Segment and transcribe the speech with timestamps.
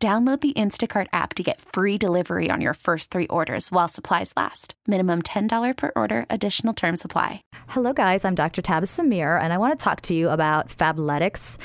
[0.00, 4.32] Download the Instacart app to get free delivery on your first three orders while supplies
[4.36, 4.74] last.
[4.86, 7.42] Minimum $10 per order, additional term supply.
[7.66, 8.24] Hello, guys.
[8.24, 8.62] I'm Dr.
[8.62, 11.58] Tabasum Mir, and I want to talk to you about Fabletics.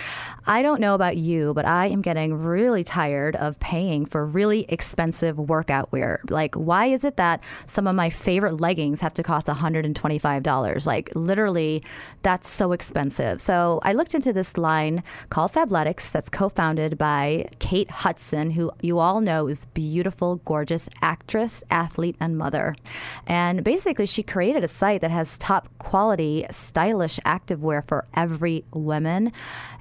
[0.47, 4.65] I don't know about you, but I am getting really tired of paying for really
[4.67, 6.19] expensive workout wear.
[6.27, 10.87] Like, why is it that some of my favorite leggings have to cost $125?
[10.87, 11.83] Like, literally,
[12.23, 13.39] that's so expensive.
[13.39, 18.71] So I looked into this line called Fabletics that's co founded by Kate Hudson, who
[18.81, 22.75] you all know is beautiful, gorgeous actress, athlete, and mother.
[23.27, 29.31] And basically, she created a site that has top quality, stylish activewear for every woman.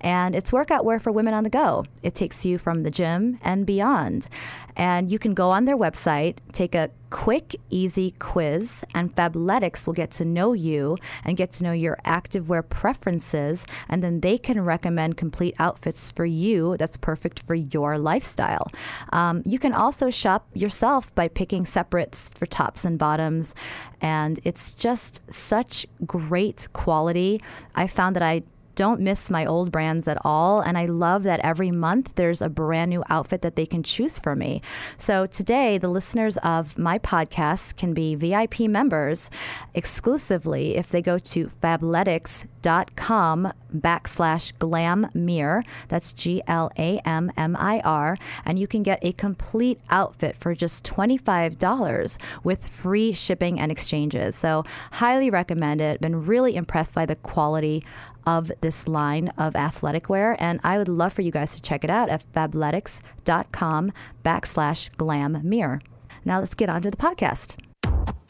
[0.01, 1.85] And it's workout wear for women on the go.
[2.03, 4.29] It takes you from the gym and beyond.
[4.77, 9.93] And you can go on their website, take a quick, easy quiz, and Fabletics will
[9.93, 13.67] get to know you and get to know your activewear preferences.
[13.89, 18.67] And then they can recommend complete outfits for you that's perfect for your lifestyle.
[19.13, 23.55] Um, you can also shop yourself by picking separates for tops and bottoms.
[24.01, 27.43] And it's just such great quality.
[27.75, 28.43] I found that I
[28.75, 30.61] don't miss my old brands at all.
[30.61, 34.19] And I love that every month there's a brand new outfit that they can choose
[34.19, 34.63] for me.
[34.97, 39.31] So today, the listeners of my podcast can be VIP members
[39.75, 45.65] exclusively if they go to fabletics.com backslash glammir.
[45.89, 48.17] That's G L A M M I R.
[48.45, 54.37] And you can get a complete outfit for just $25 with free shipping and exchanges.
[54.37, 56.01] So, highly recommend it.
[56.01, 57.85] Been really impressed by the quality
[58.27, 60.37] of this line of athletic wear.
[60.39, 63.93] And I would love for you guys to check it out at fabletics.com
[64.25, 65.81] backslash glammir.
[66.25, 67.59] Now let's get on to the podcast.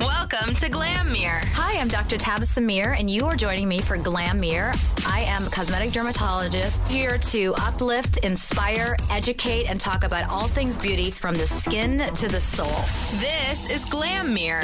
[0.00, 1.44] Welcome to GlamMir.
[1.54, 2.16] Hi, I'm Dr.
[2.16, 4.75] Tabasum Mir, and you are joining me for GlamMir.
[5.06, 10.76] I am a cosmetic dermatologist here to uplift, inspire, educate, and talk about all things
[10.76, 12.66] beauty from the skin to the soul.
[13.20, 14.62] This is Glam Mirror.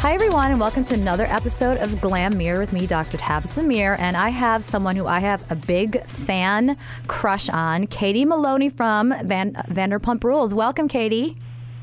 [0.00, 3.18] Hi, everyone, and welcome to another episode of GlamMir with me, Dr.
[3.18, 3.96] Tabasum Mir.
[3.98, 6.76] And I have someone who I have a big fan
[7.08, 10.54] crush on, Katie Maloney from Van- Vanderpump Rules.
[10.54, 11.36] Welcome, Katie.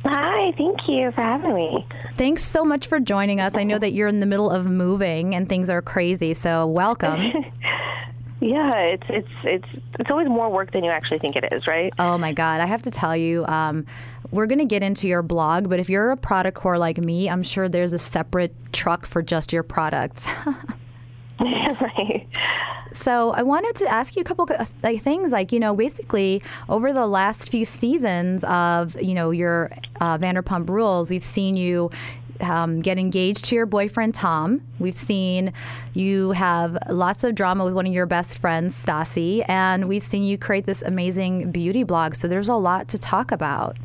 [0.05, 1.85] Hi, thank you for having me.
[2.15, 3.57] Thanks so much for joining us.
[3.57, 7.19] I know that you're in the middle of moving and things are crazy, so welcome.
[8.39, 9.67] yeah, it's it's it's
[9.99, 11.91] it's always more work than you actually think it is, right?
[11.99, 13.85] Oh my god, I have to tell you, um,
[14.35, 17.29] we're going to get into your blog, but if you're a product whore like me,
[17.29, 20.27] I'm sure there's a separate truck for just your products.
[21.39, 22.25] right.
[22.93, 26.41] So I wanted to ask you a couple of like, things, like you know, basically
[26.69, 31.91] over the last few seasons of you know your uh, Vanderpump Rules, we've seen you
[32.39, 34.61] um, get engaged to your boyfriend Tom.
[34.79, 35.51] We've seen
[35.93, 40.23] you have lots of drama with one of your best friends, Stassi, and we've seen
[40.23, 42.15] you create this amazing beauty blog.
[42.15, 43.75] So there's a lot to talk about.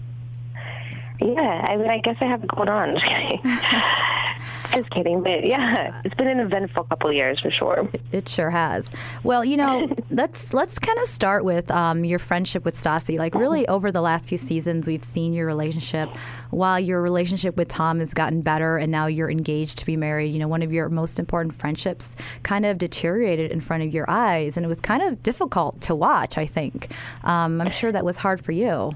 [1.21, 2.97] Yeah, I mean, I guess I have it going on.
[4.73, 7.91] Just kidding, but yeah, it's been an eventful couple of years for sure.
[8.13, 8.89] It sure has.
[9.25, 13.19] Well, you know, let's let's kind of start with um, your friendship with Stassi.
[13.19, 16.09] Like, really, over the last few seasons, we've seen your relationship.
[16.51, 20.33] While your relationship with Tom has gotten better, and now you're engaged to be married,
[20.33, 24.09] you know, one of your most important friendships kind of deteriorated in front of your
[24.09, 26.39] eyes, and it was kind of difficult to watch.
[26.39, 26.93] I think.
[27.25, 28.93] Um, I'm sure that was hard for you.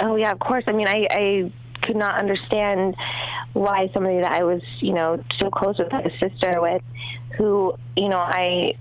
[0.00, 0.64] Oh yeah, of course.
[0.66, 1.52] I mean, I, I
[1.82, 2.96] could not understand
[3.52, 6.82] why somebody that I was, you know, so close with, a sister with,
[7.36, 8.74] who, you know, I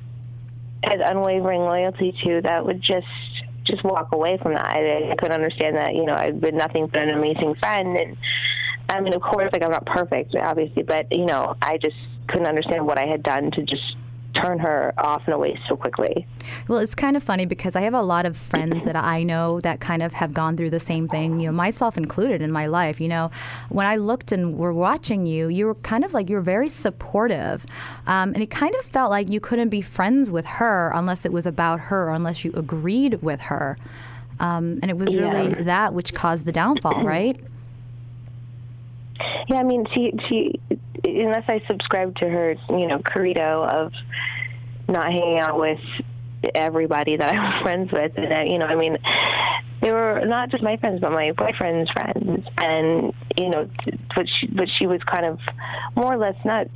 [0.83, 3.07] had unwavering loyalty to, that would just
[3.63, 4.65] just walk away from that.
[4.65, 5.93] I, I couldn't understand that.
[5.93, 8.17] You know, I've been nothing but an amazing friend, and
[8.89, 11.97] I mean, of course, like I'm not perfect, obviously, but you know, I just
[12.27, 13.97] couldn't understand what I had done to just
[14.41, 16.27] turn her off and away so quickly.
[16.67, 19.59] Well, it's kind of funny because I have a lot of friends that I know
[19.61, 22.67] that kind of have gone through the same thing, you know, myself included in my
[22.67, 23.01] life.
[23.01, 23.31] You know,
[23.69, 26.69] when I looked and were watching you, you were kind of like, you were very
[26.69, 27.65] supportive.
[28.05, 31.31] Um, and it kind of felt like you couldn't be friends with her unless it
[31.31, 33.77] was about her or unless you agreed with her.
[34.39, 35.63] Um, and it was really yeah.
[35.63, 37.39] that which caused the downfall, right?
[39.47, 40.59] Yeah, I mean, she she
[41.03, 43.93] unless I subscribe to her, you know, credo of
[44.87, 45.79] not hanging out with
[46.55, 48.97] everybody that I was friends with, and uh, you know, I mean,
[49.81, 53.69] they were not just my friends, but my boyfriend's friends, and you know,
[54.15, 55.39] but she, but she was kind of
[55.95, 56.67] more or less not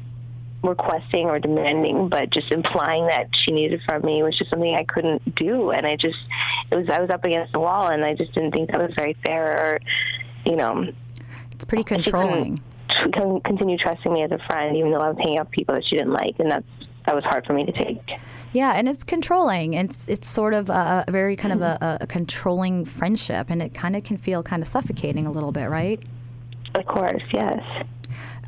[0.64, 4.84] requesting or demanding, but just implying that she needed from me was just something I
[4.84, 6.18] couldn't do, and I just
[6.72, 8.94] it was I was up against the wall, and I just didn't think that was
[8.96, 9.80] very fair, or
[10.46, 10.92] you know,
[11.62, 12.60] it's pretty controlling.
[13.14, 15.86] Continue trusting me as a friend, even though I was hanging out with people that
[15.86, 16.66] she didn't like, and that's
[17.06, 18.14] that was hard for me to take.
[18.54, 19.76] Yeah, and it's controlling.
[19.76, 23.74] It's it's sort of a, a very kind of a, a, controlling friendship, and it
[23.74, 26.02] kind of can feel kind of suffocating a little bit, right?
[26.74, 27.64] Of course, yes.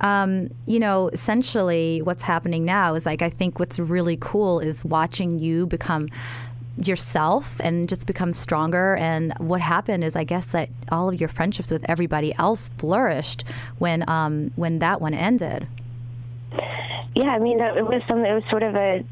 [0.02, 4.84] Um, you know, essentially, what's happening now is like I think what's really cool is
[4.84, 6.10] watching you become
[6.78, 8.96] yourself and just become stronger.
[8.96, 13.44] And what happened is, I guess that all of your friendships with everybody else flourished
[13.78, 15.68] when um, when that one ended.
[17.16, 18.26] Yeah, I mean, it was some.
[18.26, 19.04] It was sort of a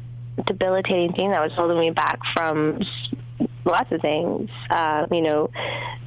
[0.46, 2.80] debilitating thing that was holding me back from
[3.64, 4.50] lots of things.
[4.70, 5.50] Uh, you know,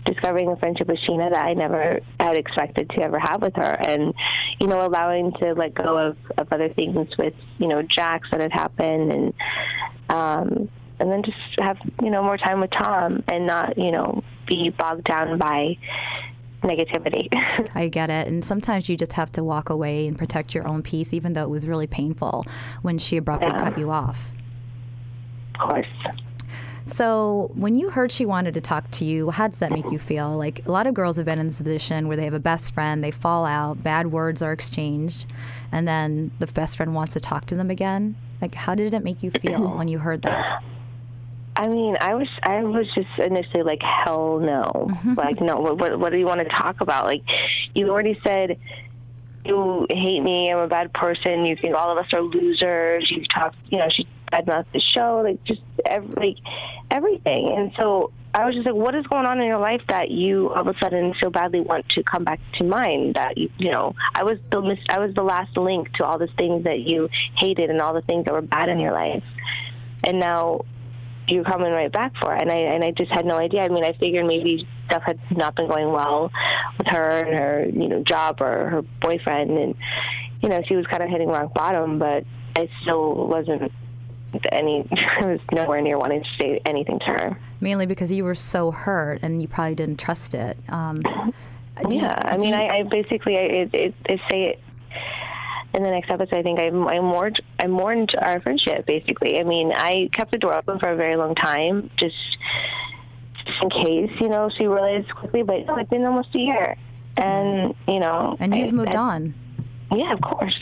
[0.05, 3.77] discovering a friendship with Scheana that I never had expected to ever have with her,
[3.79, 4.13] and
[4.59, 8.41] you know, allowing to let go of, of other things with you know Jax that
[8.41, 9.33] had happened, and
[10.09, 10.69] um,
[10.99, 14.69] and then just have you know more time with Tom, and not you know be
[14.69, 15.77] bogged down by
[16.65, 17.27] negativity.
[17.75, 18.27] I get it.
[18.27, 21.43] And sometimes you just have to walk away and protect your own peace, even though
[21.43, 22.45] it was really painful
[22.81, 23.69] when she abruptly yeah.
[23.69, 24.31] cut you off.
[25.53, 25.87] Of course.
[26.87, 29.97] So, when you heard she wanted to talk to you, how does that make you
[29.97, 30.37] feel?
[30.37, 32.75] Like a lot of girls have been in this position where they have a best
[32.75, 35.25] friend, they fall out, bad words are exchanged,
[35.71, 38.15] and then the best friend wants to talk to them again.
[38.39, 40.63] Like, how did it make you feel when you heard that?
[41.55, 45.13] I mean, I was I was just initially like, hell no, mm-hmm.
[45.13, 45.59] like no.
[45.59, 47.05] What, what what do you want to talk about?
[47.05, 47.23] Like,
[47.73, 48.59] you already said
[49.45, 50.51] you hate me.
[50.51, 51.45] I'm a bad person.
[51.45, 53.09] You think all of us are losers.
[53.09, 56.37] You've talked, you know, she badmouthed the show, like just every, like
[56.89, 57.53] everything.
[57.55, 60.49] And so I was just like, what is going on in your life that you
[60.49, 63.15] all of a sudden so badly want to come back to mind?
[63.15, 66.17] That you, you know, I was the mis- I was the last link to all
[66.17, 69.23] the things that you hated and all the things that were bad in your life,
[70.03, 70.61] and now
[71.27, 72.41] you're coming right back for it.
[72.41, 73.63] And I and I just had no idea.
[73.63, 76.31] I mean, I figured maybe stuff had not been going well
[76.77, 79.75] with her and her, you know, job or her boyfriend, and
[80.41, 81.99] you know, she was kind of hitting rock bottom.
[81.99, 82.25] But
[82.55, 83.71] I still wasn't
[84.51, 84.87] any.
[84.91, 87.39] I was nowhere near wanting to say anything to her.
[87.59, 90.57] Mainly because you were so hurt and you probably didn't trust it.
[90.69, 91.01] Um,
[91.89, 94.59] yeah, I mean, you, I, I basically I, it, it, I say it
[95.75, 98.85] in the next episode, I think I, I mourned I mourned our friendship.
[98.85, 102.15] Basically, I mean, I kept the door open for a very long time, just
[103.45, 105.43] just in case, you know, she realized quickly.
[105.43, 106.77] But no, it's been almost a year,
[107.17, 109.33] and you know, and you've I, moved I, on.
[109.91, 110.57] Yeah, of course.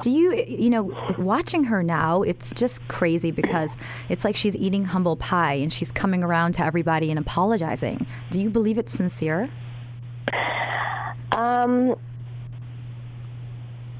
[0.00, 3.76] Do you, you know, watching her now, it's just crazy because
[4.08, 8.04] it's like she's eating humble pie and she's coming around to everybody and apologizing.
[8.30, 9.50] Do you believe it's sincere?
[11.30, 11.96] Um,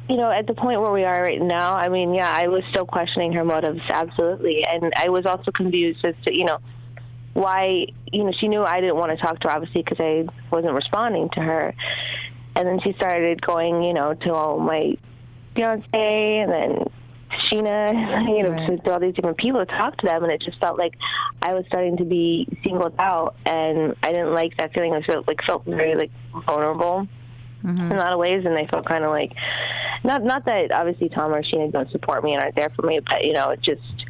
[0.08, 2.62] you know, at the point where we are right now, I mean, yeah, I was
[2.70, 4.64] still questioning her motives, absolutely.
[4.64, 6.58] And I was also confused as to, you know,
[7.32, 10.26] why, you know, she knew I didn't want to talk to her, obviously, because I
[10.50, 11.74] wasn't responding to her.
[12.54, 14.96] And then she started going, you know, to all my
[15.56, 16.90] fiance and then
[17.48, 18.84] Scheana, you know, right.
[18.84, 20.96] to, all these different people to talk to them, and it just felt like
[21.42, 24.92] I was starting to be singled out, and I didn't like that feeling.
[24.92, 26.10] I felt like felt very like
[26.46, 27.08] vulnerable
[27.64, 27.90] mm-hmm.
[27.90, 29.32] in a lot of ways, and I felt kind of like
[30.04, 33.00] not not that obviously Tom or Scheana don't support me and aren't there for me,
[33.00, 34.06] but you know, it just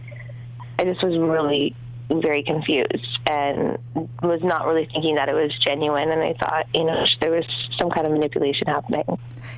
[0.78, 1.74] I just was really
[2.10, 3.78] very confused and
[4.22, 7.46] was not really thinking that it was genuine and I thought, you know, there was
[7.78, 9.04] some kind of manipulation happening.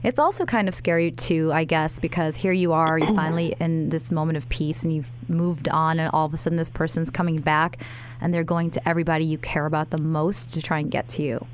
[0.03, 3.89] It's also kind of scary too, I guess, because here you are, you're finally in
[3.89, 7.11] this moment of peace and you've moved on and all of a sudden this person's
[7.11, 7.79] coming back
[8.21, 11.23] and they're going to everybody you care about the most to try and get to
[11.23, 11.47] you.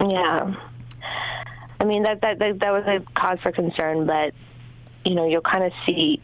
[0.00, 0.54] Yeah.
[1.84, 4.32] I mean that that that, that was a cause for concern, but
[5.04, 6.18] you know you'll kind of see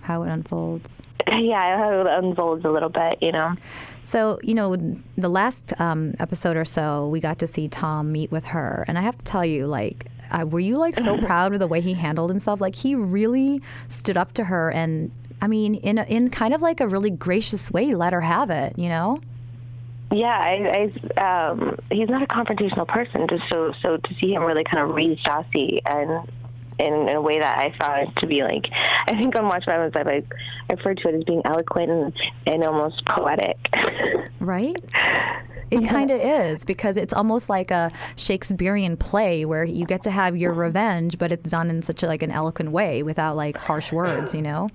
[0.00, 1.02] how it unfolds.
[1.28, 3.54] Yeah, how it unfolds a little bit, you know.
[4.02, 4.76] So, you know,
[5.16, 8.98] the last um, episode or so, we got to see Tom meet with her, and
[8.98, 11.80] I have to tell you, like, uh, were you like so proud of the way
[11.80, 12.60] he handled himself?
[12.60, 16.60] Like, he really stood up to her, and I mean, in a, in kind of
[16.60, 19.20] like a really gracious way, let her have it, you know.
[20.12, 23.26] Yeah, I, I um, he's not a confrontational person.
[23.28, 26.28] Just so so to see him really kind of raise Stassi and
[26.78, 28.68] in, in, a way that I found to be like,
[29.06, 30.32] I think on Watch My I like
[30.68, 32.12] I referred to it as being eloquent and,
[32.46, 33.56] and almost poetic.
[34.40, 34.74] Right.
[35.70, 40.10] It kind of is because it's almost like a Shakespearean play where you get to
[40.10, 43.56] have your revenge, but it's done in such a, like an eloquent way without like
[43.56, 44.68] harsh words, you know.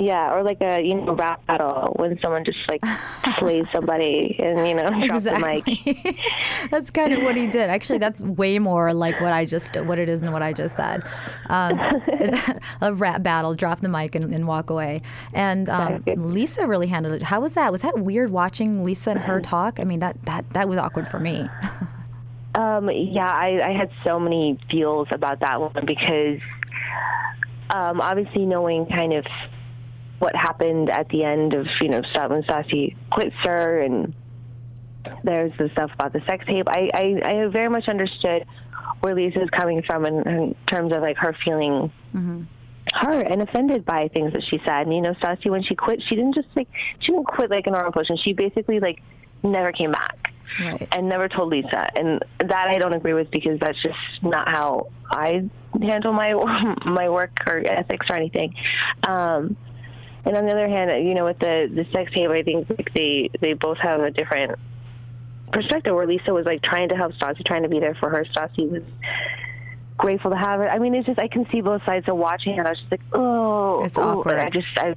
[0.00, 2.80] Yeah, or like a you know rap battle when someone just like
[3.38, 6.20] slays somebody and you know drops the mic.
[6.70, 7.68] That's kind of what he did.
[7.68, 10.76] Actually, that's way more like what I just what it is than what I just
[10.76, 11.02] said.
[11.46, 11.80] Um,
[12.80, 15.02] a rap battle, drop the mic and, and walk away.
[15.32, 17.22] And um, Lisa really handled it.
[17.22, 17.72] How was that?
[17.72, 19.80] Was that weird watching Lisa and her talk?
[19.80, 21.48] I mean, that that that was awkward for me.
[22.54, 26.40] Um, yeah, I, I had so many feels about that one because
[27.70, 29.26] um, obviously knowing kind of
[30.18, 34.14] what happened at the end of you know Sta- when Stassi quit SUR and
[35.24, 36.66] there's the stuff about the sex tape.
[36.68, 38.44] I, I, I very much understood
[39.00, 41.92] where Lisa's coming from in, in terms of like her feeling
[42.92, 44.80] hurt and offended by things that she said.
[44.86, 47.66] And you know, Stassi when she quit, she didn't just like she didn't quit like
[47.66, 48.16] a normal person.
[48.16, 49.02] She basically like
[49.42, 50.88] never came back Right.
[50.92, 51.90] and never told Lisa.
[51.96, 55.48] And that I don't agree with because that's just not how I
[55.80, 56.32] handle my
[56.86, 58.54] my work or ethics or anything.
[59.06, 59.56] Um,
[60.24, 62.92] and on the other hand, you know, with the the sex tape, I think like
[62.94, 64.58] they they both have a different
[65.52, 65.94] perspective.
[65.94, 68.24] Where Lisa was like trying to help Stassi, trying to be there for her.
[68.24, 68.82] Stassi was
[69.96, 70.66] grateful to have it.
[70.66, 72.64] I mean, it's just I can see both sides of watching it.
[72.66, 74.02] I was just like, oh, It's ooh.
[74.02, 74.38] awkward.
[74.38, 74.94] Oh, I just I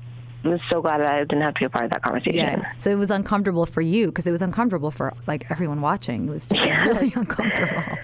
[0.47, 2.35] was so glad that I didn't have to be a part of that conversation.
[2.35, 2.73] Yeah.
[2.79, 6.27] So it was uncomfortable for you because it was uncomfortable for like everyone watching.
[6.27, 7.97] It was just really uncomfortable.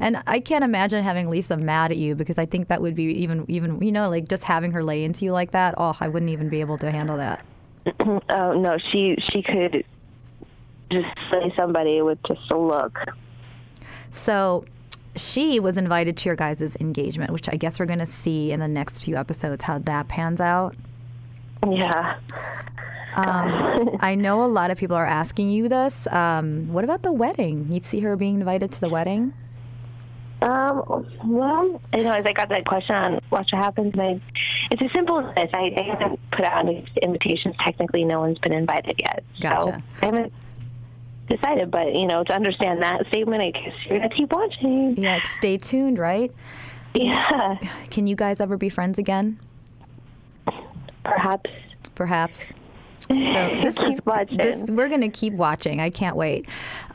[0.00, 3.04] And I can't imagine having Lisa mad at you because I think that would be
[3.04, 5.74] even even you know like just having her lay into you like that.
[5.76, 7.44] Oh, I wouldn't even be able to handle that.
[8.28, 9.84] Oh no, she she could
[10.90, 12.98] just slay somebody with just a look.
[14.10, 14.64] So
[15.16, 18.60] she was invited to your guys' engagement, which I guess we're going to see in
[18.60, 20.74] the next few episodes how that pans out.
[21.70, 22.18] Yeah.
[23.16, 26.06] Um, I know a lot of people are asking you this.
[26.08, 27.68] Um, what about the wedding?
[27.70, 29.32] You'd see her being invited to the wedding?
[30.42, 31.06] Um.
[31.24, 34.20] Well, you know, as I got that question on Watch What Happens, I,
[34.70, 35.50] it's as simple as this.
[35.54, 37.54] I, I haven't put out any invitations.
[37.60, 39.24] Technically, no one's been invited yet.
[39.36, 39.82] So Gotcha.
[40.02, 40.32] I haven't
[41.28, 44.96] decided, but you know, to understand that statement, I guess you're gonna keep watching.
[44.98, 46.30] Yeah, stay tuned, right?
[46.94, 47.56] Yeah.
[47.90, 49.38] Can you guys ever be friends again?
[51.04, 51.50] Perhaps.
[51.94, 52.52] Perhaps.
[52.98, 54.38] So this is watching.
[54.38, 54.70] this.
[54.70, 55.80] We're going to keep watching.
[55.80, 56.46] I can't wait.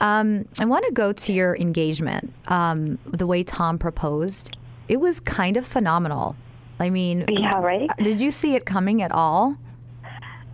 [0.02, 2.34] Um, I want to go to your engagement.
[2.48, 6.36] Um, the way Tom proposed, it was kind of phenomenal.
[6.80, 7.60] I mean, Yeah.
[7.60, 7.90] Right.
[7.98, 9.56] did you see it coming at all?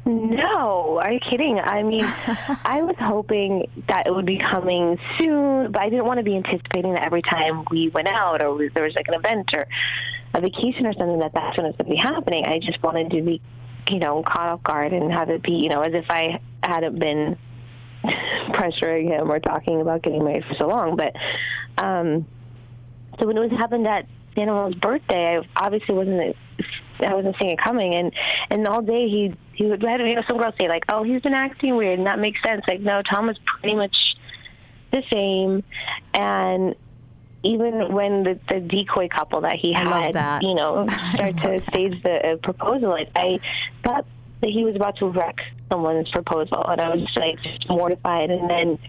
[0.07, 1.59] No, are you kidding?
[1.59, 2.03] I mean,
[2.65, 6.35] I was hoping that it would be coming soon, but I didn't want to be
[6.35, 9.65] anticipating that every time we went out or there was like an event or
[10.35, 12.45] a vacation or something that that's when it's going to be happening.
[12.45, 13.41] I just wanted to be,
[13.89, 16.99] you know, caught off guard and have it be, you know, as if I hadn't
[16.99, 17.37] been
[18.03, 20.97] pressuring him or talking about getting married for so long.
[20.97, 21.15] But
[21.83, 22.27] um,
[23.19, 26.35] so when it was happened at Daniel's birthday, I obviously wasn't
[26.99, 28.11] I wasn't seeing it coming, and
[28.49, 31.21] and all day he he would had you know some girls say like, oh, he's
[31.21, 32.63] been acting weird, and that makes sense.
[32.67, 33.95] Like, no, Tom was pretty much
[34.91, 35.63] the same,
[36.13, 36.75] and
[37.45, 40.43] even when the, the decoy couple that he had, that.
[40.43, 43.39] you know, start to stage the uh, proposal, like I
[43.83, 44.05] thought
[44.41, 48.31] that he was about to wreck someone's proposal, and I was just like just mortified.
[48.31, 48.79] And then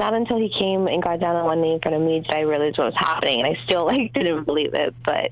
[0.00, 2.30] not until he came and got down on one knee in front of me did
[2.30, 4.94] I realize what was happening, and I still like didn't believe it.
[5.04, 5.30] But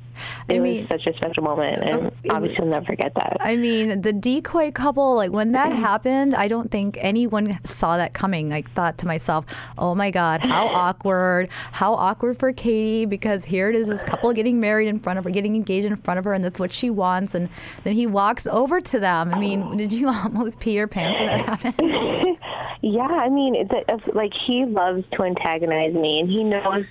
[0.49, 3.39] I it mean- was such a special moment, and it obviously I'll never forget that.
[3.41, 5.81] I mean, the decoy couple, like when that mm-hmm.
[5.81, 8.53] happened, I don't think anyone saw that coming.
[8.53, 9.47] I thought to myself,
[9.79, 11.49] oh my God, how awkward.
[11.73, 15.25] How awkward for Katie because here it is, this couple getting married in front of
[15.25, 17.35] her, getting engaged in front of her, and that's what she wants.
[17.35, 17.49] And
[17.85, 19.33] then he walks over to them.
[19.33, 22.39] I mean, did you almost pee your pants when that happened?
[22.81, 26.85] Yeah, I mean, it's like he loves to antagonize me, and he knows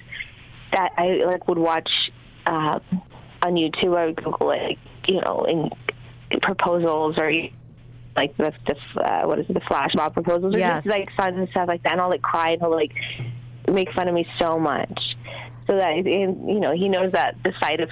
[0.73, 1.89] that I like would watch
[2.45, 2.79] uh,
[3.43, 3.97] on YouTube.
[3.97, 5.69] I would Google like you know, in
[6.41, 7.31] proposals or
[8.15, 10.83] like the the uh, what is it, the flash mob proposals or Yes.
[10.83, 12.91] just like sons and stuff like that, and I'll like cry and he'll like
[13.71, 15.15] make fun of me so much,
[15.67, 17.89] so that and, you know he knows that the sight of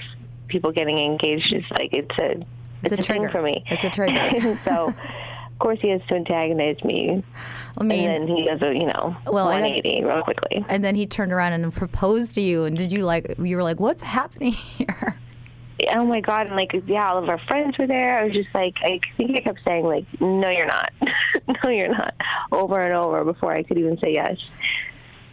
[0.48, 2.44] people getting engaged is like it's a
[2.84, 3.30] It's a thing trigger.
[3.30, 3.64] for me.
[3.68, 4.60] It's a trigger.
[4.66, 4.94] So.
[5.56, 7.24] Of course, he has to antagonize me
[7.78, 10.66] I mean, and then he does a you know Well, I don't- 180 real quickly.
[10.68, 12.66] and then he turned around and proposed to you.
[12.66, 15.18] And did you like, you were like, what's happening here?
[15.96, 16.48] Oh my god!
[16.48, 18.18] And like yeah, all of our friends were there.
[18.20, 20.92] I was just like, I think I kept saying like, no, you're not,
[21.64, 22.14] no, you're not,
[22.52, 24.38] over and over before I could even say yes.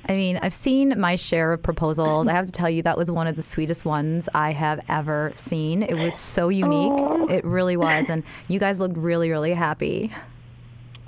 [0.09, 2.27] I mean, I've seen my share of proposals.
[2.27, 5.33] I have to tell you, that was one of the sweetest ones I have ever
[5.37, 5.83] seen.
[5.83, 7.31] It was so unique.
[7.31, 8.11] It really was.
[8.11, 10.11] And you guys looked really, really happy.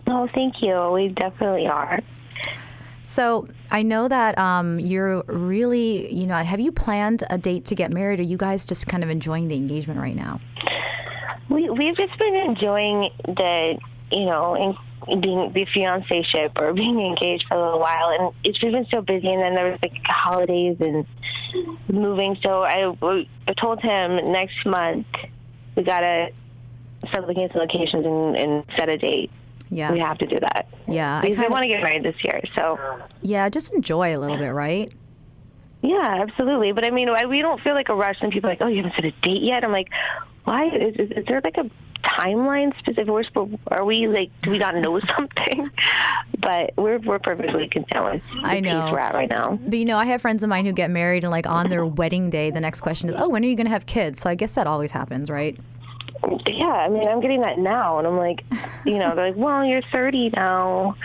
[0.07, 0.91] Oh, thank you.
[0.93, 2.01] We definitely are.
[3.03, 7.75] So I know that um, you're really, you know, have you planned a date to
[7.75, 8.19] get married?
[8.19, 10.41] Or are you guys just kind of enjoying the engagement right now?
[11.49, 13.79] We we've just been enjoying the
[14.11, 14.75] you know in,
[15.21, 18.87] being the fiance ship or being engaged for a little while, and it's just been
[18.91, 19.29] so busy.
[19.33, 21.07] And then there was like holidays and
[21.89, 22.37] moving.
[22.43, 22.93] So I,
[23.49, 25.07] I told him next month
[25.77, 26.29] we gotta
[27.09, 29.31] start looking at some locations and, and set a date.
[29.71, 29.93] Yeah.
[29.93, 30.69] We have to do that.
[30.87, 31.21] Yeah.
[31.21, 32.41] Because we kinda- want to get married this year.
[32.55, 32.79] So
[33.23, 34.93] Yeah, just enjoy a little bit, right?
[35.83, 36.73] yeah, absolutely.
[36.73, 38.17] But I mean, I, we don't feel like a rush.
[38.23, 39.65] And people are like, oh, you haven't set a date yet.
[39.65, 39.91] I'm like,
[40.45, 40.67] why?
[40.69, 41.69] Is, is, is there like a
[42.05, 43.09] timeline specific?
[43.09, 43.25] We're
[43.69, 45.71] are we like, do we not know something?
[46.39, 48.91] but we're we're perfectly content with I know.
[48.93, 49.59] we're at right now.
[49.67, 51.87] But you know, I have friends of mine who get married and like on their
[51.87, 54.29] wedding day, the next question is, "Oh, when are you going to have kids?" So
[54.31, 55.57] I guess that always happens, right?
[56.47, 58.45] Yeah, I mean, I'm getting that now, and I'm like,
[58.85, 60.97] you know, they're like, well, you're 30 now.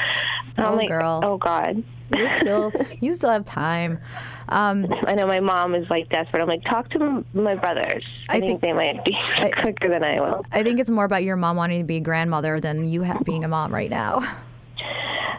[0.56, 1.22] And I'm Oh, like, girl.
[1.24, 1.84] oh God.
[2.16, 4.00] You're still, you still have time.
[4.48, 6.42] Um, I know my mom is like desperate.
[6.42, 8.04] I'm like, talk to my brothers.
[8.30, 9.16] I, I think, think- they might be
[9.62, 10.44] quicker than I will.
[10.52, 13.20] I think it's more about your mom wanting to be a grandmother than you ha-
[13.24, 14.22] being a mom right now.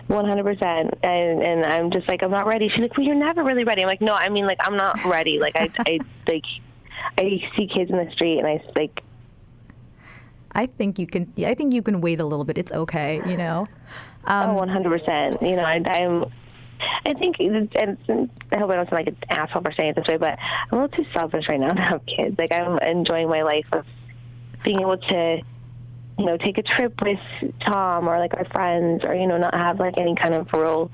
[0.09, 0.99] 100%.
[1.03, 2.69] And, and I'm just like, I'm not ready.
[2.69, 3.83] She's like, well, you're never really ready.
[3.83, 5.39] I'm like, no, I mean, like, I'm not ready.
[5.39, 5.99] Like, I, I
[6.29, 6.45] like,
[7.19, 9.03] I see kids in the street, and I like,
[10.53, 11.33] I think you can.
[11.45, 12.59] I think you can wait a little bit.
[12.59, 13.69] It's okay, you know.
[14.25, 15.43] Um, oh, 100%.
[15.43, 16.25] You know, I, I'm.
[17.05, 17.69] I think, and
[18.53, 20.79] I hope I don't sound like an asshole for saying it this way, but I'm
[20.79, 22.39] a little too selfish right now to have kids.
[22.39, 23.85] Like I'm enjoying my life of
[24.65, 25.43] being able to,
[26.19, 27.19] you know, take a trip with
[27.61, 30.91] Tom or like our friends, or you know, not have like any kind of real,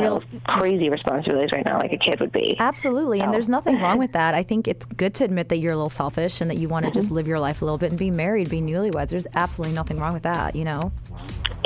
[0.00, 2.56] Real- know, crazy responsibilities right now, like a kid would be.
[2.58, 4.34] Absolutely, and there's nothing wrong with that.
[4.34, 6.86] I think it's good to admit that you're a little selfish and that you want
[6.86, 7.16] to just mm-hmm.
[7.16, 9.08] live your life a little bit and be married, be newlyweds.
[9.08, 10.92] There's absolutely nothing wrong with that, you know.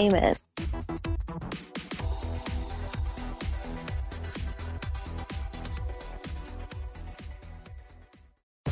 [0.00, 0.36] Amen.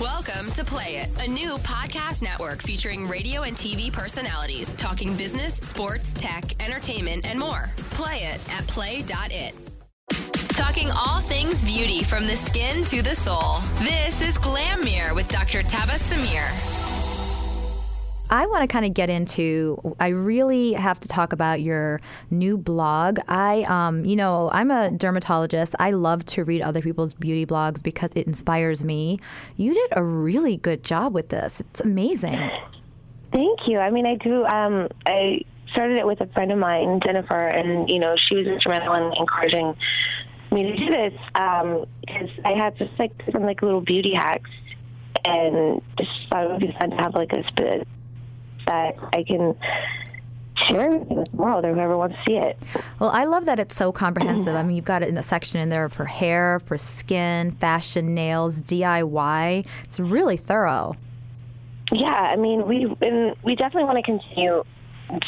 [0.00, 5.54] Welcome to Play It, a new podcast network featuring radio and TV personalities talking business,
[5.56, 7.72] sports, tech, entertainment, and more.
[8.04, 9.54] Play it at play.it.
[10.50, 13.60] Talking all things beauty from the skin to the soul.
[13.78, 15.62] This is GlamMir with Dr.
[15.62, 16.46] Tabasum Mir.
[18.28, 19.96] I want to kind of get into.
[19.98, 21.98] I really have to talk about your
[22.30, 23.20] new blog.
[23.26, 25.74] I, um, you know, I'm a dermatologist.
[25.78, 29.18] I love to read other people's beauty blogs because it inspires me.
[29.56, 31.60] You did a really good job with this.
[31.60, 32.38] It's amazing.
[33.32, 33.78] Thank you.
[33.78, 34.44] I mean, I do.
[34.44, 35.40] Um, I
[35.74, 39.12] started it with a friend of mine, Jennifer, and you know, she was instrumental in
[39.18, 39.74] encouraging
[40.52, 44.50] me to do this um, because I had just like some like little beauty hacks,
[45.24, 47.86] and just thought it would be fun to have like a spit
[48.66, 49.54] that I can
[50.68, 52.58] share with the world or whoever wants to see it.
[52.98, 54.54] Well, I love that it's so comprehensive.
[54.54, 58.14] I mean, you've got it in a section in there for hair, for skin, fashion,
[58.14, 59.66] nails, DIY.
[59.82, 60.96] It's really thorough.
[61.92, 64.64] Yeah, I mean, we and we definitely want to continue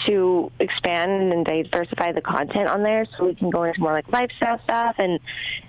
[0.07, 4.11] to expand and diversify the content on there, so we can go into more like
[4.11, 5.19] lifestyle stuff, and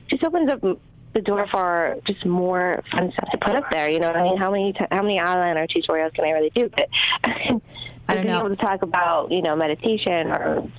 [0.08, 0.62] just opens up
[1.14, 3.90] the door for just more fun stuff to put up there.
[3.90, 6.52] You know, what I mean, how many t- how many eyeliner tutorials can I really
[6.52, 6.70] do?
[6.70, 6.90] But
[7.24, 7.60] I
[8.08, 8.40] don't being know.
[8.40, 10.70] able to talk about you know meditation or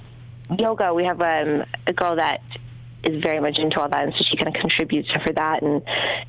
[0.58, 2.40] yoga, we have um, a girl that
[3.04, 5.62] is very much into all that, and so she kind of contributes for that.
[5.62, 5.82] And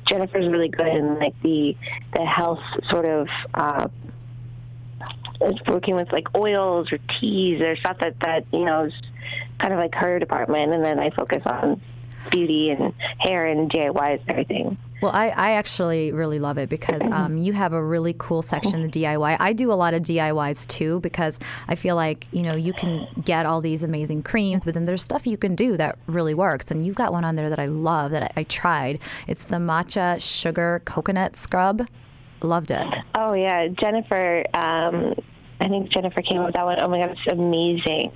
[0.06, 1.76] Jennifer's really good in like the
[2.12, 3.28] the health sort of.
[3.54, 3.88] Uh,
[5.66, 8.94] working with like oils or teas or stuff that that you know is
[9.58, 11.80] kind of like her department, and then I focus on
[12.30, 14.78] beauty and hair and DIYs and everything.
[15.00, 18.82] Well, I, I actually really love it because um, you have a really cool section,
[18.82, 19.38] the DIY.
[19.40, 23.08] I do a lot of DIYs too because I feel like, you know, you can
[23.24, 26.70] get all these amazing creams, but then there's stuff you can do that really works.
[26.70, 28.98] And you've got one on there that I love that I, I tried.
[29.26, 31.86] It's the matcha sugar coconut scrub.
[32.42, 32.86] Loved it.
[33.14, 34.44] Oh yeah, Jennifer.
[34.54, 35.14] Um,
[35.60, 36.78] I think Jennifer came up with that one.
[36.80, 38.12] Oh my god, it's amazing.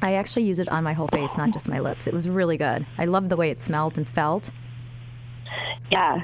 [0.00, 2.06] I actually use it on my whole face, not just my lips.
[2.06, 2.86] It was really good.
[2.96, 4.50] I loved the way it smelled and felt.
[5.90, 6.22] Yeah,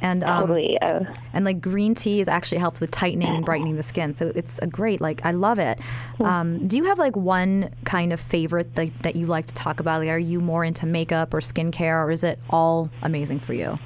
[0.00, 0.78] And um, totally.
[0.80, 4.58] And like green tea is actually helps with tightening and brightening the skin so it's
[4.60, 5.78] a great like i love it
[6.20, 9.80] um, do you have like one kind of favorite that, that you like to talk
[9.80, 13.52] about like are you more into makeup or skincare or is it all amazing for
[13.54, 13.78] you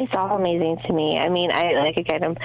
[0.00, 1.18] it's all amazing to me.
[1.18, 2.36] I mean, I like again, I'm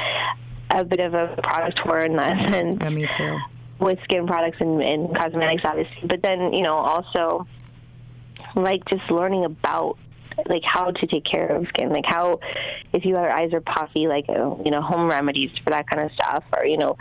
[0.70, 2.78] a bit of a product whore in that sense.
[2.80, 3.40] yeah, me too
[3.80, 6.08] with skin products and, and cosmetics, obviously.
[6.08, 7.48] But then, you know, also
[8.56, 9.98] like just learning about
[10.48, 12.40] like how to take care of skin, like how
[12.94, 16.12] if your eyes are puffy, like uh, you know, home remedies for that kind of
[16.14, 16.98] stuff, or you know,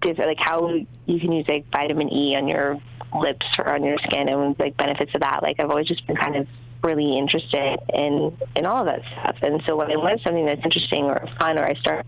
[0.00, 0.68] different like how
[1.06, 2.80] you can use like vitamin E on your
[3.18, 5.42] lips or on your skin and like benefits of that.
[5.42, 6.46] Like I've always just been kind of
[6.82, 9.36] really interested in in all of that stuff.
[9.42, 12.06] And so when I learn something that's interesting or fun, or I start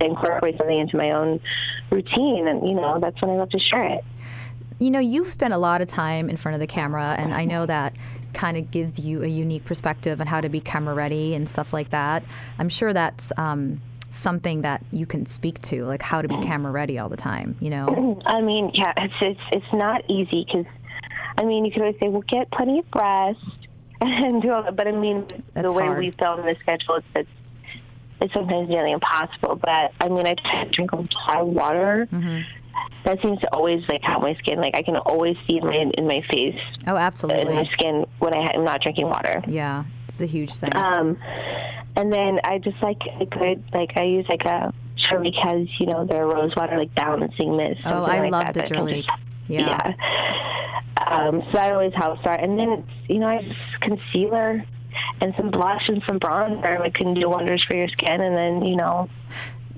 [0.00, 1.40] to incorporate something into my own
[1.90, 4.04] routine, and you know, that's when I love to share it.
[4.78, 7.46] You know, you've spent a lot of time in front of the camera, and I
[7.46, 7.94] know that
[8.34, 11.72] kind of gives you a unique perspective on how to be camera ready and stuff
[11.72, 12.22] like that.
[12.58, 16.70] I'm sure that's um, something that you can speak to, like how to be camera
[16.70, 17.56] ready all the time.
[17.60, 18.20] You know?
[18.26, 20.66] I mean, yeah, it's it's it's not easy because,
[21.38, 23.65] I mean, you could always say, well, get plenty of rest
[24.00, 25.98] and do all that, but I mean, That's the way hard.
[25.98, 27.30] we film the schedule, it's, it's
[28.20, 29.56] it's sometimes nearly impossible.
[29.56, 32.08] But I mean, I try to drink a lot of water.
[32.12, 32.40] Mm-hmm.
[33.04, 34.58] That seems to always like help my skin.
[34.60, 37.50] Like I can always see it in my in my face, Oh, absolutely.
[37.50, 39.42] in my skin when I am not drinking water.
[39.46, 40.74] Yeah, it's a huge thing.
[40.74, 41.16] Um,
[41.96, 45.86] and then I just like a good like I use like a Shirley has you
[45.86, 47.80] know their rose water like balancing mist.
[47.84, 49.02] oh, I like love that the Jurley.
[49.02, 49.10] just-
[49.48, 49.92] Yeah.
[51.06, 52.40] Um, so that always helps start.
[52.40, 54.64] And then it's you know I just concealer
[55.20, 58.20] and some blush and some bronzer like can do wonders for your skin.
[58.20, 59.08] And then you know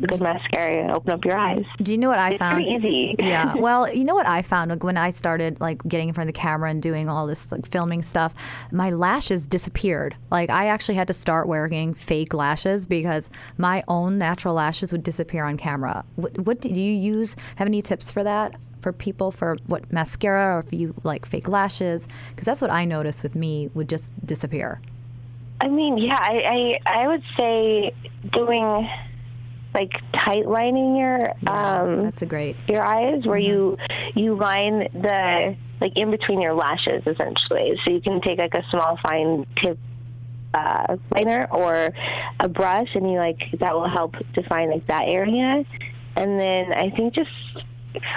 [0.00, 1.64] good mascara open up your eyes.
[1.82, 2.54] Do you know what I It's found?
[2.54, 3.16] pretty easy.
[3.18, 3.52] yeah.
[3.56, 6.34] Well, you know what I found like, when I started like getting in front of
[6.34, 8.32] the camera and doing all this like filming stuff,
[8.70, 10.14] my lashes disappeared.
[10.30, 15.02] Like I actually had to start wearing fake lashes because my own natural lashes would
[15.02, 16.04] disappear on camera.
[16.14, 17.34] What, what do you use?
[17.56, 18.54] Have any tips for that?
[18.88, 22.86] For people for what mascara or if you like fake lashes because that's what I
[22.86, 24.80] noticed with me would just disappear.
[25.60, 27.94] I mean, yeah, I, I I would say
[28.32, 28.88] doing
[29.74, 32.56] like tight lining your um That's a great.
[32.66, 34.18] your eyes where you Mm-hmm.
[34.18, 38.64] you line the like in between your lashes essentially so you can take like a
[38.70, 39.78] small fine tip
[40.54, 41.90] uh, liner or
[42.40, 45.62] a brush and you like that will help define like that area
[46.16, 47.28] and then i think just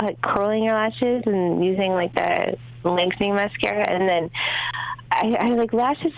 [0.02, 4.32] like curling your lashes and using like the lengthening mascara and then
[5.12, 6.14] i, I like lashes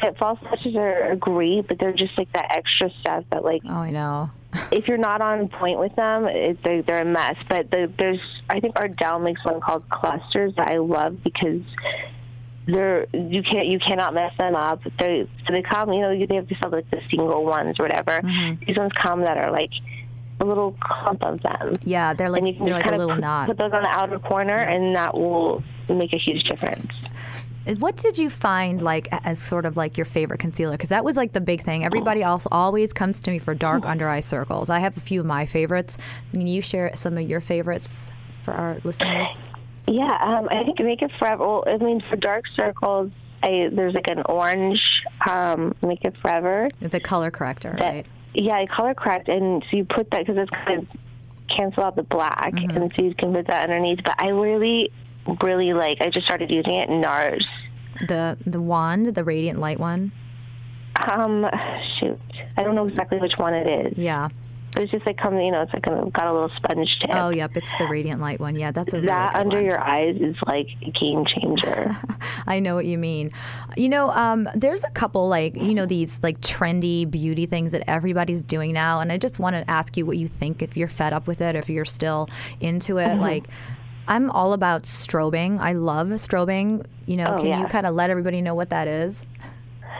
[0.00, 3.62] that false lashes are, are great but they're just like that extra stuff that like
[3.68, 4.30] Oh, I know.
[4.72, 7.36] if you're not on point with them, it, they're, they're a mess.
[7.48, 11.62] But the, there's, I think Ardell makes one called clusters that I love because
[12.66, 14.82] they're you can't you cannot mess them up.
[14.98, 17.84] They so they come, you know, they have to sell like the single ones or
[17.84, 18.20] whatever.
[18.20, 18.64] Mm-hmm.
[18.64, 19.70] These ones come that are like
[20.40, 21.74] a little clump of them.
[21.84, 23.48] Yeah, they're like and you can they're like a little put, knot.
[23.48, 26.92] put those on the outer corner, and that will make a huge difference.
[27.78, 30.74] What did you find like as sort of like your favorite concealer?
[30.74, 31.84] Because that was like the big thing.
[31.84, 34.70] Everybody else always comes to me for dark under eye circles.
[34.70, 35.98] I have a few of my favorites.
[36.30, 38.12] Can you share some of your favorites
[38.44, 39.28] for our listeners?
[39.88, 41.46] Yeah, um, I think Make Up For Ever.
[41.46, 43.10] Well, I mean, for dark circles,
[43.42, 44.82] I, there's like an orange
[45.28, 46.68] um, Make Up For Ever.
[46.80, 48.06] The color corrector, that right?
[48.36, 50.86] Yeah, I color correct, and so you put that because it's kind of
[51.48, 52.76] cancel out the black, Mm-hmm.
[52.76, 54.00] and so you can put that underneath.
[54.04, 54.90] But I really,
[55.42, 56.00] really like.
[56.00, 56.88] I just started using it.
[56.88, 57.44] In NARS.
[58.08, 60.12] The the wand, the radiant light one.
[61.10, 61.46] Um,
[61.98, 62.18] shoot,
[62.56, 63.98] I don't know exactly which one it is.
[63.98, 64.28] Yeah.
[64.76, 67.08] But it's just like coming, you know, it's like a, got a little sponge tip.
[67.14, 67.56] Oh, yep.
[67.56, 68.56] It's the radiant light one.
[68.56, 69.64] Yeah, that's a really that under one.
[69.64, 71.90] your eyes is like a game changer.
[72.46, 73.30] I know what you mean.
[73.78, 77.88] You know, um, there's a couple like you know these like trendy beauty things that
[77.90, 80.88] everybody's doing now, and I just want to ask you what you think if you're
[80.88, 82.28] fed up with it, if you're still
[82.60, 83.16] into it.
[83.16, 83.46] Like,
[84.06, 85.58] I'm all about strobing.
[85.58, 86.84] I love strobing.
[87.06, 87.60] You know, Oh, can yeah.
[87.62, 89.24] you kind of let everybody know what that is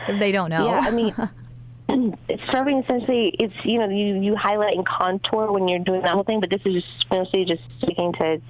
[0.07, 0.67] if they don't know?
[0.67, 1.15] Yeah, I mean,
[2.51, 3.35] serving essentially.
[3.39, 6.49] It's you know you you highlight and contour when you're doing that whole thing, but
[6.49, 8.41] this is just mostly just sticking to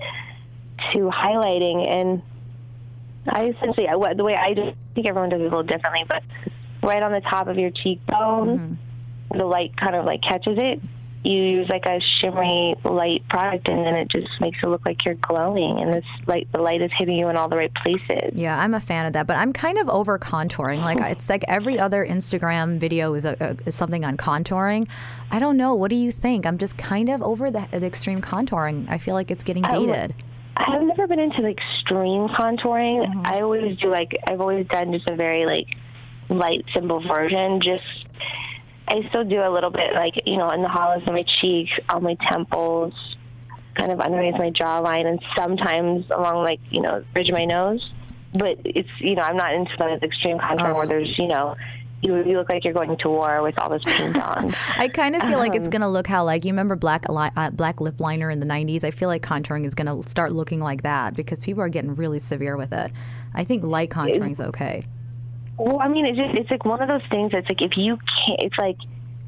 [0.93, 1.88] to highlighting.
[1.88, 2.21] And
[3.28, 6.06] I essentially, I, the way I do, I think everyone does it a little differently,
[6.08, 6.23] but
[6.84, 9.38] right on the top of your cheekbone, mm-hmm.
[9.38, 10.80] the light kind of like catches it.
[11.23, 15.03] You use like a shimmery light product, and then it just makes it look like
[15.03, 18.32] you're glowing, and this light, the light is hitting you in all the right places.
[18.34, 20.82] Yeah, I'm a fan of that, but I'm kind of over contouring.
[20.82, 24.88] Like it's like every other Instagram video is, a, a, is something on contouring.
[25.32, 25.75] I don't know.
[25.75, 26.45] What do you think?
[26.45, 28.88] I'm just kind of over the, the extreme contouring.
[28.89, 30.13] I feel like it's getting dated.
[30.56, 33.06] I've never been into like extreme contouring.
[33.06, 33.21] Mm-hmm.
[33.25, 35.67] I always do like I've always done just a very like
[36.30, 37.62] light, simple version.
[37.62, 37.84] Just
[38.88, 41.71] I still do a little bit like you know in the hollows of my cheeks,
[41.89, 42.93] on my temples,
[43.76, 47.45] kind of underneath my jawline, and sometimes along like you know the bridge of my
[47.45, 47.89] nose.
[48.34, 51.56] But it's you know I'm not into the extreme contouring where there's you know
[52.02, 54.54] you, you look like you're going to war with all this paint on.
[54.78, 57.32] I kind of feel like Um, it's gonna look how like you remember black li-
[57.36, 58.84] uh, black lip liner in the '90s.
[58.84, 62.19] I feel like contouring is gonna start looking like that because people are getting really
[62.19, 62.91] severe with it.
[63.34, 64.86] I think light contouring is okay.
[65.58, 67.98] Well, I mean, it's just it's like one of those things that's like if you
[68.26, 68.78] can't, it's like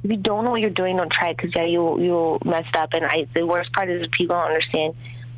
[0.03, 2.65] if you don't know what you're doing, don't try it because yeah, you'll you'll mess
[2.75, 2.93] up.
[2.93, 4.95] And I the worst part is people don't understand.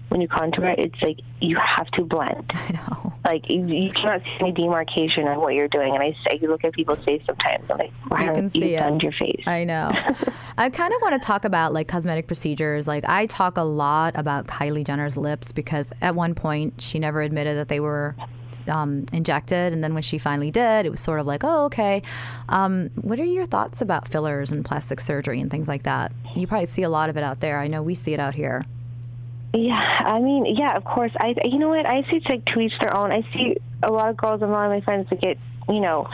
[0.10, 2.51] when you contour, it's like you have to blend.
[2.54, 3.13] I know.
[3.23, 5.93] Like you, you cannot see any demarcation of what you're doing.
[5.95, 7.63] And I, I look at people's face sometimes.
[7.69, 9.01] I'm like, why You can see it.
[9.04, 9.43] your face?
[9.47, 9.91] I know.
[10.58, 12.88] I kind of want to talk about like cosmetic procedures.
[12.88, 17.21] Like I talk a lot about Kylie Jenner's lips because at one point she never
[17.21, 18.15] admitted that they were
[18.67, 22.02] um, injected, and then when she finally did, it was sort of like, oh, okay.
[22.50, 26.12] Um, what are your thoughts about fillers and plastic surgery and things like that?
[26.36, 27.60] You probably see a lot of it out there.
[27.60, 28.63] I know we see it out here.
[29.54, 29.74] Yeah,
[30.06, 31.12] I mean, yeah, of course.
[31.19, 31.86] I, you know what?
[31.86, 33.12] I see it's like to each their own.
[33.12, 35.82] I see a lot of girls and a lot of my friends that get, you
[35.82, 36.10] know,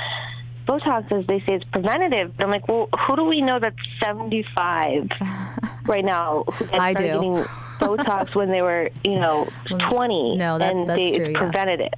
[0.67, 2.35] Botox as they say it's preventative.
[2.35, 5.09] But I'm like, well, who do we know that's 75
[5.85, 7.03] right now who I do.
[7.03, 7.35] getting
[7.79, 10.35] Botox when they were, you know, 20?
[10.37, 11.39] no, that's- and that's they, true, It's yeah.
[11.39, 11.93] preventative.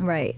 [0.00, 0.36] Right.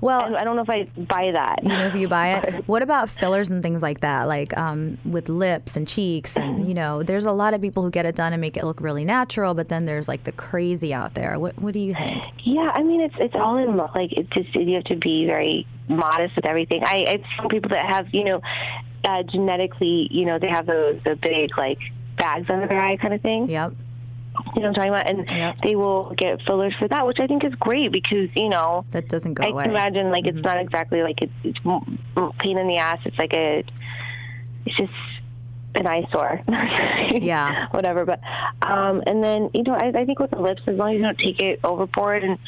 [0.00, 1.62] Well, I, don't know if I buy that.
[1.62, 4.98] you know if you buy it what about fillers and things like that like um,
[5.04, 8.14] with lips and cheeks and you know there's a lot of people who get it
[8.14, 11.38] done and make it look really natural but then there's like the crazy out there
[11.38, 14.54] what, what do you think Yeah, I mean it's it's all in like it just
[14.54, 16.82] you have to be very modest with everything.
[16.84, 18.42] I I've seen people that have you know
[19.04, 21.78] uh, genetically you know they have those the big like
[22.18, 23.48] bags under their eye kind of thing.
[23.48, 23.72] yep
[24.56, 25.56] You know what I'm talking about, and Yep.
[25.62, 29.08] they will get fillers for that, which I think is great because you know that
[29.08, 31.58] doesn't go I away can imagine like it's not exactly like it's, it's
[32.38, 32.98] pain in the ass.
[33.04, 33.64] It's like a
[34.66, 34.92] it's just
[35.76, 36.40] an eyesore.
[37.20, 37.66] Yeah.
[37.70, 38.04] Whatever.
[38.04, 38.20] But
[38.62, 41.02] um and then, you know, I, I think with the lips as long as you
[41.02, 42.38] don't take it overboard and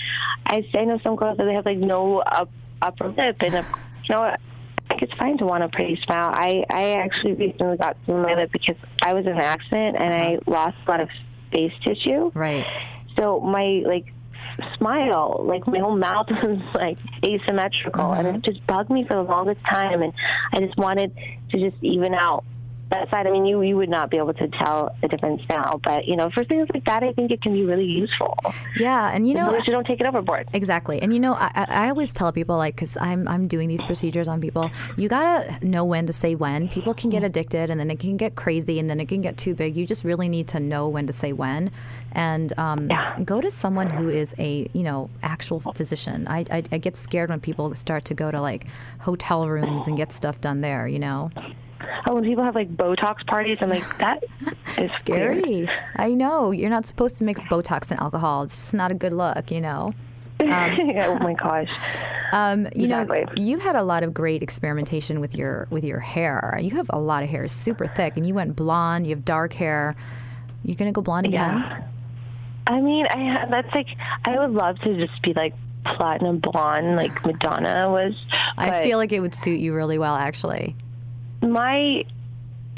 [0.47, 2.51] I I know some girls that they have like no up,
[2.83, 4.41] upper lip and you know what?
[4.89, 6.31] I think it's fine to want a pretty smile.
[6.33, 9.97] I, I actually recently got some in my lip because I was in an accident
[9.99, 11.09] and I lost a lot of
[11.57, 12.31] face tissue.
[12.35, 12.67] right
[13.17, 14.13] So my like
[14.77, 18.37] smile, like my whole mouth was like asymmetrical, and mm-hmm.
[18.37, 20.03] it just bugged me for the longest time.
[20.03, 20.13] And
[20.53, 21.17] I just wanted
[21.51, 22.45] to just even out
[22.91, 23.27] that side.
[23.27, 26.17] I mean, you you would not be able to tell the difference now, but you
[26.17, 28.37] know, for things like that, I think it can be really useful.
[28.79, 30.49] yeah and you know as you don't take it overboard.
[30.53, 33.83] Exactly, and you know, I, I always tell people like, because I'm I'm doing these
[33.83, 36.69] procedures on people, you gotta know when to say when.
[36.69, 39.37] People can get addicted, and then it can get crazy, and then it can get
[39.37, 39.77] too big.
[39.77, 41.71] You just really need to know when to say when,
[42.13, 43.19] and um, Yeah.
[43.25, 46.27] go to someone who is a you know actual physician.
[46.29, 48.67] I, I I get scared when people start to go to like
[49.01, 50.87] hotel rooms and get stuff done there.
[50.87, 51.31] You know,
[52.09, 54.91] Oh, when people have like Botox parties, I'm like, that is weird.
[54.93, 55.69] scary.
[55.97, 58.43] I know you're not supposed to mix Botox and alcohol.
[58.45, 59.51] It's just not a good look.
[59.51, 59.95] You know.
[60.43, 61.73] oh my gosh.
[62.33, 66.59] Um, You know, you've had a lot of great experimentation with your with your hair.
[66.63, 69.07] You have a lot of hair, super thick, and you went blonde.
[69.07, 69.97] You have dark hair.
[70.63, 71.55] You're gonna go blonde again?
[71.55, 71.83] Yeah.
[72.67, 73.89] I mean, I that's like
[74.25, 78.15] I would love to just be like platinum blonde, like Madonna was.
[78.59, 80.75] I feel like it would suit you really well, actually.
[81.43, 82.05] My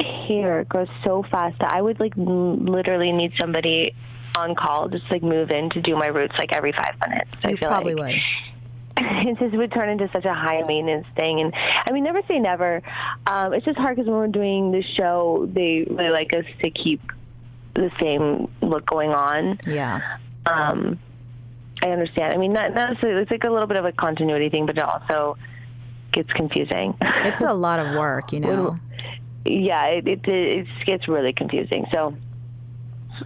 [0.01, 3.95] hair grows so fast that I would like m- literally need somebody
[4.37, 7.31] on call just like move in to do my roots like every five minutes.
[7.43, 8.15] I You feel probably like.
[8.15, 8.23] would.
[9.27, 11.41] it just would turn into such a high maintenance thing.
[11.41, 12.83] And I mean, never say never.
[13.27, 16.71] Um, it's just hard because when we're doing the show, they really like us to
[16.71, 17.01] keep
[17.75, 19.61] the same look going on.
[19.67, 20.01] Yeah.
[20.47, 20.99] Um,
[21.83, 22.35] I understand.
[22.35, 24.79] I mean, not, not necessarily, it's like a little bit of a continuity thing, but
[24.81, 25.37] also
[26.13, 26.97] gets confusing.
[27.01, 28.79] It's a lot of work, you know.
[29.45, 31.87] yeah, it, it it gets really confusing.
[31.93, 32.15] So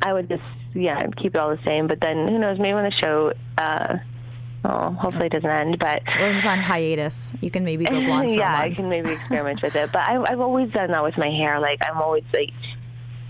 [0.03, 0.43] I would just
[0.75, 1.87] yeah keep it all the same.
[1.87, 2.59] But then who knows?
[2.59, 3.97] Maybe when the show, uh,
[4.65, 5.79] oh, hopefully it doesn't end.
[5.79, 9.63] But When it's on hiatus, you can maybe go blonde yeah, I can maybe experiment
[9.63, 9.91] with it.
[9.93, 11.61] But I, I've always done that with my hair.
[11.61, 12.53] Like I'm always like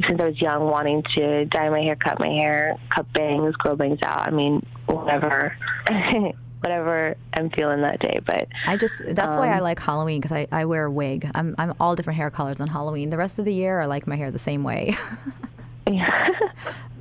[0.06, 3.76] since I was young, wanting to dye my hair, cut my hair, cut bangs, grow
[3.76, 4.26] bangs out.
[4.26, 5.56] I mean, whatever.
[6.62, 10.32] Whatever I'm feeling that day, but I just that's why I Um, like Halloween because
[10.32, 11.28] I, I wear a wig.
[11.34, 13.10] I'm I'm all different hair colors on Halloween.
[13.10, 14.94] The rest of the year, I like my hair the same way.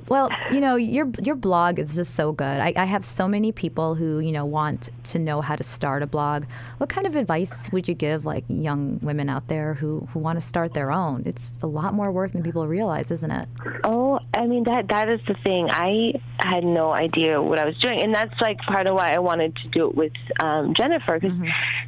[0.08, 2.44] Well, you know, your your blog is just so good.
[2.44, 6.02] I, I have so many people who you know want to know how to start
[6.02, 6.44] a blog.
[6.78, 10.40] What kind of advice would you give like young women out there who who want
[10.40, 11.22] to start their own?
[11.24, 13.48] It's a lot more work than people realize, isn't it?
[13.84, 15.70] Oh, I mean that that is the thing.
[15.70, 19.18] I had no idea what I was doing, and that's like part of why I
[19.18, 21.36] wanted to do it with um, Jennifer because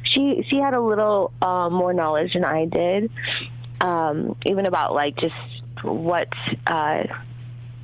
[0.03, 3.11] she she had a little uh, more knowledge than I did,
[3.81, 5.35] um, even about like just
[5.83, 6.29] what
[6.65, 7.03] uh,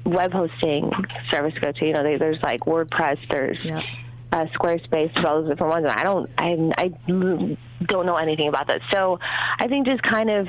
[0.06, 0.92] web hosting
[1.30, 1.86] service go to.
[1.86, 3.84] You know, they, there's like WordPress, there's Yep.
[4.32, 5.86] uh, Squarespace, as well as different ones.
[5.90, 8.82] And I don't, I, I don't know anything about that.
[8.92, 9.20] So
[9.60, 10.48] I think just kind of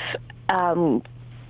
[0.48, 1.02] um,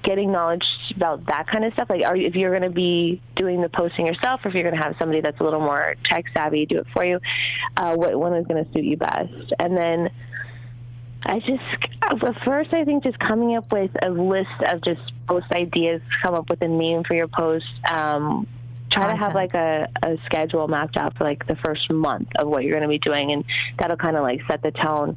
[0.03, 0.65] getting knowledge
[0.97, 1.89] about that kind of stuff.
[1.91, 4.65] Like, are you, if you're going to be doing the posting yourself, or if you're
[4.65, 7.21] going to have somebody that's a little more tech savvy do it for you,
[7.77, 10.11] uh, what one is going to suit you best, and then.
[11.25, 11.63] I just,
[12.03, 16.35] at first, I think just coming up with a list of just post ideas, come
[16.35, 18.47] up with a name for your post, um,
[18.91, 22.49] try to have like a, a schedule mapped out for like the first month of
[22.49, 23.45] what you're going to be doing and
[23.79, 25.17] that'll kind of like set the tone.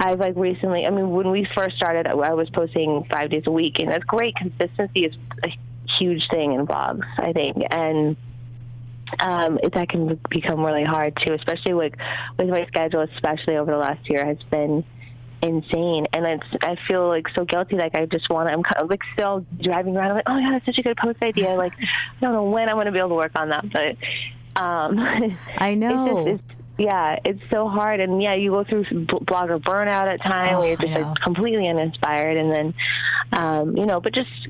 [0.00, 3.50] I've like recently i mean when we first started i was posting five days a
[3.50, 4.34] week and that's great.
[4.36, 5.56] Consistency is a
[5.98, 8.16] huge thing in vlogs i think and
[9.20, 11.92] um, it, that can become really hard too, especially with
[12.38, 14.84] with my schedule, especially over the last year, has been
[15.44, 16.06] insane.
[16.12, 17.76] And it's I feel like so guilty.
[17.76, 18.52] Like I just want to.
[18.52, 20.10] I'm kind of like still driving around.
[20.10, 21.50] I'm like, oh yeah, that's such a good post idea.
[21.50, 23.96] Like I don't know when I'm going to be able to work on that, but
[24.60, 24.98] um,
[25.58, 26.06] I know.
[26.06, 30.20] It's just, it's, yeah, it's so hard, and yeah, you go through blogger burnout at
[30.20, 32.74] times Oh, where you're just like completely uninspired, and then,
[33.32, 34.48] um, you know, but just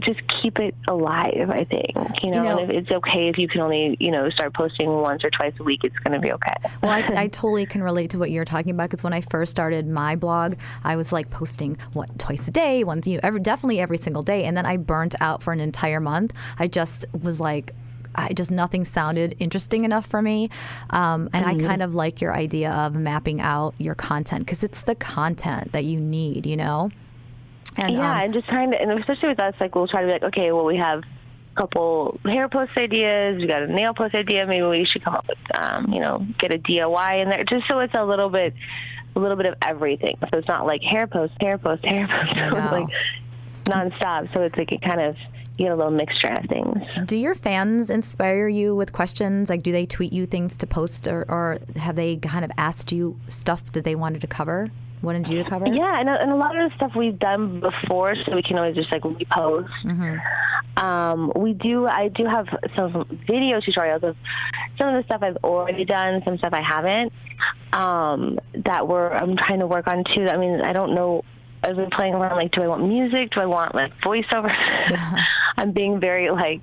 [0.00, 1.50] just keep it alive.
[1.50, 4.28] I think you know, know- and if it's okay if you can only you know
[4.30, 5.84] start posting once or twice a week.
[5.84, 6.54] It's going to be okay.
[6.82, 9.50] Well, I, I totally can relate to what you're talking about because when I first
[9.50, 13.40] started my blog, I was like posting what twice a day, once you know, every
[13.40, 16.32] definitely every single day, and then I burnt out for an entire month.
[16.58, 17.74] I just was like.
[18.14, 20.50] I just nothing sounded interesting enough for me,
[20.90, 24.82] um, and I kind of like your idea of mapping out your content because it's
[24.82, 26.90] the content that you need, you know.
[27.78, 30.06] And, yeah, um, and just trying to, and especially with us, like we'll try to
[30.06, 33.94] be like, okay, well, we have a couple hair post ideas, we got a nail
[33.94, 34.46] post idea.
[34.46, 37.66] Maybe we should come up with, um, you know, get a DIY in there, just
[37.68, 38.54] so it's a little bit,
[39.14, 40.16] a little bit of everything.
[40.30, 42.78] So it's not like hair post, hair post, hair post, I It's know.
[42.80, 42.88] like
[43.64, 44.32] nonstop.
[44.34, 45.16] So it's like it kind of
[45.56, 46.84] you get a little mixture of things.
[47.06, 49.50] Do your fans inspire you with questions?
[49.50, 52.92] Like, do they tweet you things to post, or, or have they kind of asked
[52.92, 54.70] you stuff that they wanted to cover,
[55.02, 55.66] wanted you to cover?
[55.66, 58.58] Yeah, and a, and a lot of the stuff we've done before, so we can
[58.58, 59.68] always just like repost.
[60.76, 61.86] Um, we do.
[61.86, 64.16] I do have some video tutorials of
[64.76, 67.12] some of the stuff I've already done, some stuff I haven't.
[67.72, 70.26] Um, that we're I'm trying to work on too.
[70.28, 71.24] I mean, I don't know.
[71.62, 72.36] I've been playing around.
[72.36, 73.30] Like, do I want music?
[73.32, 74.54] Do I want like voiceover?
[75.56, 76.60] I'm being very like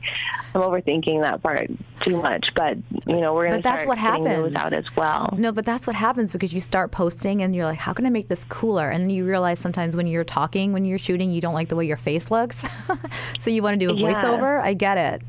[0.54, 1.70] I'm overthinking that part
[2.02, 2.50] too much.
[2.56, 4.56] But you know, we're gonna But that's what happens.
[4.56, 5.34] out as well.
[5.38, 8.10] No, but that's what happens because you start posting and you're like, how can I
[8.10, 8.90] make this cooler?
[8.90, 11.76] And then you realize sometimes when you're talking, when you're shooting, you don't like the
[11.76, 12.64] way your face looks.
[13.40, 14.14] so you want to do a Yeah.
[14.14, 14.62] voiceover.
[14.62, 15.22] I get it.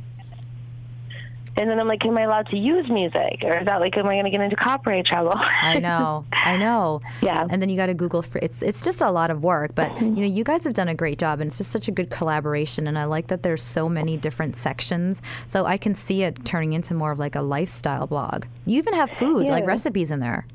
[1.59, 4.07] And then I'm like, am I allowed to use music, or is that like, am
[4.07, 5.33] I gonna get into copyright trouble?
[5.35, 6.25] I know.
[6.33, 7.01] I know.
[7.23, 7.47] Yeah.
[7.49, 9.91] And then you got to Google for it's it's just a lot of work, but
[9.93, 10.17] mm-hmm.
[10.17, 12.11] you know, you guys have done a great job and it's just such a good
[12.11, 15.23] collaboration and I like that there's so many different sections.
[15.47, 18.45] So I can see it turning into more of like a lifestyle blog.
[18.67, 20.47] You even have food, like recipes in there.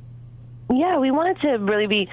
[0.71, 2.09] Yeah, we wanted to really be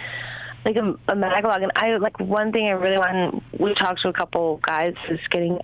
[0.65, 3.43] like a, a maglog, and I like one thing I really want.
[3.59, 5.61] We talked to a couple guys is getting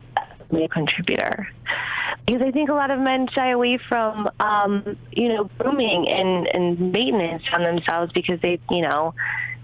[0.63, 1.49] a contributor
[2.27, 6.47] because I think a lot of men shy away from um, you know grooming and
[6.47, 9.15] and maintenance on themselves because they you know.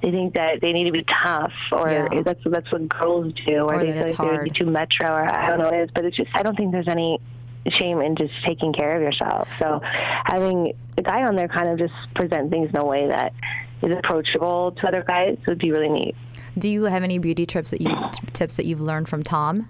[0.02, 2.22] They think that they need to be tough, or Yeah.
[2.22, 4.64] that's that's what girls do, or, Or they that feel like they would be too
[4.64, 5.90] metro, or I don't know what it is.
[5.94, 7.20] But it's just I don't think there's any
[7.68, 9.46] shame in just taking care of yourself.
[9.58, 13.34] So having a guy on there kind of just present things in a way that
[13.82, 16.16] is approachable to other guys would be really neat.
[16.58, 17.94] Do you have any beauty tips that you
[18.32, 19.68] tips that you've learned from Tom?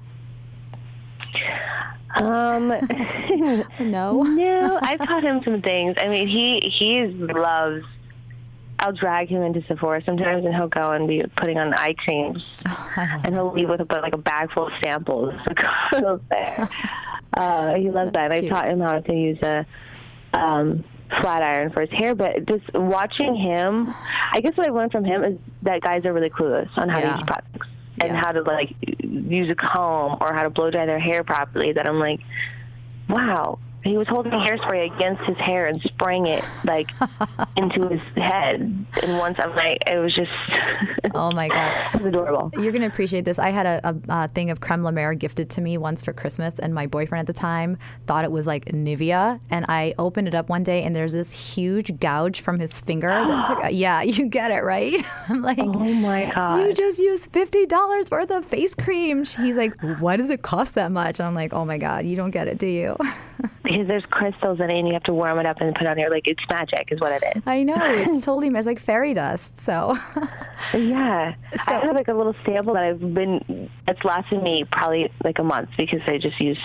[2.17, 2.69] Um,
[3.81, 4.23] No.
[4.23, 5.97] no, I've taught him some things.
[6.01, 7.85] I mean, he he loves.
[8.83, 12.43] I'll drag him into Sephora sometimes, and he'll go and be putting on eye creams,
[12.97, 15.35] and he'll leave with a, like a bag full of samples.
[16.31, 16.69] There.
[17.35, 18.33] Uh, he loves that.
[18.33, 19.67] And I taught him how to use a
[20.33, 20.83] um,
[21.21, 22.15] flat iron for his hair.
[22.15, 23.93] But just watching him,
[24.33, 26.99] I guess what I've learned from him is that guys are really clueless on how
[27.01, 27.13] Yeah.
[27.13, 27.69] to use products
[28.01, 28.21] and Yeah.
[28.21, 31.73] how to like use a comb or how to blow dry their hair properly.
[31.73, 32.21] That I'm like,
[33.09, 33.59] wow.
[33.83, 36.91] He was holding hairspray against his hair and spraying it like
[37.57, 38.61] into his head.
[39.03, 40.31] And once I'm like, it was just,
[41.15, 41.95] Oh my god.
[41.95, 42.51] it was adorable.
[42.63, 43.39] You're going to appreciate this.
[43.39, 46.13] I had a, a, a thing of creme la mer gifted to me once for
[46.13, 49.41] Christmas, and my boyfriend at the time thought it was like Nivea.
[49.51, 53.09] And I opened it up one day, and there's this huge gouge from his finger.
[53.09, 55.05] that took, yeah, you get it, right?
[55.29, 59.25] I'm like, Oh my god, you just used $50 worth of face cream.
[59.25, 61.19] He's like, why does it cost that much?
[61.19, 62.97] And I'm like, oh my God, you don't get it, do you?
[63.71, 65.89] Because there's crystals in it, and you have to warm it up and put it
[65.89, 67.43] on your like it's magic, is what it is.
[67.47, 67.77] I know.
[67.81, 69.61] It's totally, it's like fairy dust.
[69.61, 69.97] So,
[70.75, 75.11] Yeah, So- I have like a little sample that I've been that's lasted me probably
[75.25, 76.59] like a month because I just use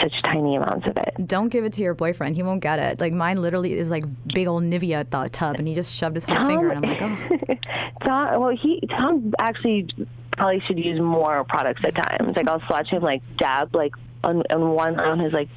[0.00, 1.14] such tiny amounts of it.
[1.26, 2.34] don't give it to your boyfriend.
[2.34, 2.98] He won't get it.
[3.00, 6.24] Like, mine literally is like big old Nivea th- tub, and he just shoved his
[6.24, 7.54] whole finger, and I'm like, oh.
[8.02, 9.88] Tom, well, he Tom actually
[10.36, 12.34] probably should use more products at times.
[12.36, 13.92] Like I'll watch him like dab like
[14.24, 15.48] on, on one on his like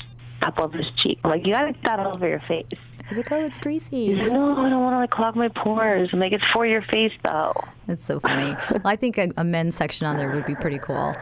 [0.46, 1.20] apple of his cheek.
[1.24, 2.66] Like, you gotta get that all over your face.
[3.08, 4.16] He's like, oh, it's greasy.
[4.16, 6.10] Like, no, I don't want to like clog my pores.
[6.12, 7.54] I'm like, it's for your face though.
[7.86, 8.56] That's so funny.
[8.72, 11.16] well, I think a, a men's section on there would be pretty cool.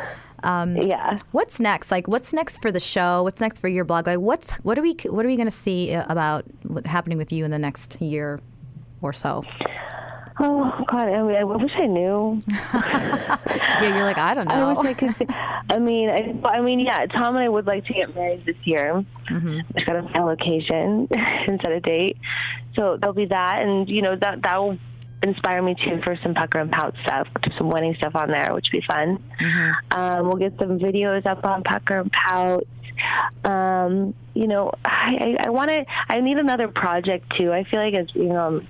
[0.43, 1.17] Um, yeah.
[1.31, 1.91] What's next?
[1.91, 3.23] Like, what's next for the show?
[3.23, 4.07] What's next for your blog?
[4.07, 7.17] Like, what's what are we what are we going to see uh, about what's happening
[7.17, 8.39] with you in the next year
[9.01, 9.43] or so?
[10.39, 12.41] Oh God, I, mean, I wish I knew.
[13.81, 14.79] Yeah, you're like I don't I know.
[14.79, 15.27] wish I could.
[15.69, 17.05] I mean, I, I mean, yeah.
[17.07, 19.03] Tom and I would like to get married this year.
[19.29, 19.59] Mm-hmm.
[19.73, 22.17] Just got a location and set a date.
[22.75, 24.77] So there'll be that, and you know that that will
[25.21, 27.27] inspire me too for some pucker and pout stuff,
[27.57, 29.21] some wedding stuff on there, which would be fun.
[29.39, 29.99] Mm-hmm.
[29.99, 32.65] Um, we'll get some videos up on pucker and pout.
[33.43, 35.85] Um, you know, I, I, I want to.
[36.09, 37.51] I need another project too.
[37.51, 38.61] I feel like as you know,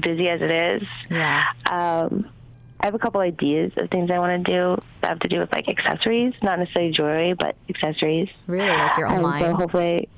[0.00, 0.88] busy as it is.
[1.10, 1.44] yeah.
[1.70, 2.28] Um,
[2.80, 5.38] I have a couple ideas of things I want to do that have to do
[5.38, 8.28] with like accessories, not necessarily jewelry, but accessories.
[8.48, 9.42] Really, like your own And line.
[9.44, 10.08] so hopefully,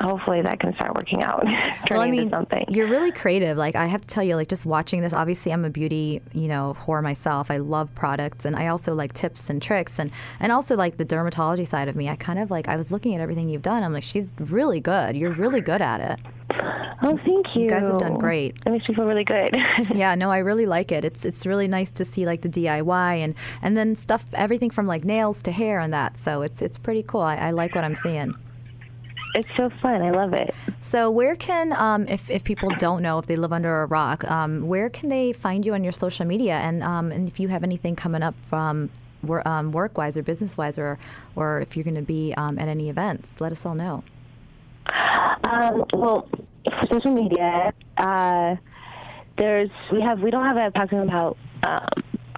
[0.00, 1.44] hopefully that can start working out,
[1.90, 2.64] well, I mean, into something.
[2.68, 3.56] you're really creative.
[3.56, 5.12] Like I have to tell you, like just watching this.
[5.12, 7.50] Obviously, I'm a beauty, you know, whore myself.
[7.50, 10.10] I love products, and I also like tips and tricks, and
[10.40, 12.08] and also like the dermatology side of me.
[12.08, 13.82] I kind of like I was looking at everything you've done.
[13.84, 15.16] I'm like, she's really good.
[15.16, 16.18] You're really good at it.
[17.02, 17.62] Oh, thank you.
[17.62, 18.62] You guys have done great.
[18.64, 19.56] That makes me feel really good.
[19.94, 21.04] Yeah, no, I really like it.
[21.04, 24.86] It's it's really nice to see like the DIY and and then stuff, everything from
[24.86, 26.16] like nails to hair and that.
[26.18, 27.20] So it's it's pretty cool.
[27.22, 28.34] I, I like what I'm seeing.
[29.34, 30.02] it's so fun.
[30.02, 30.54] I love it.
[30.80, 34.28] So where can, um, if, if people don't know, if they live under a rock,
[34.30, 36.54] um, where can they find you on your social media?
[36.54, 38.90] And um, and if you have anything coming up from
[39.44, 40.98] um, work-wise or business-wise, or
[41.36, 44.04] or if you're going to be um, at any events, let us all know.
[44.86, 46.28] Um, well,
[46.64, 48.56] for social media, uh,
[49.36, 51.88] there's we have we don't have a pucker and pout um,